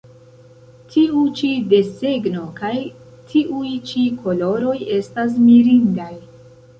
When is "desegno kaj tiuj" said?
1.73-3.67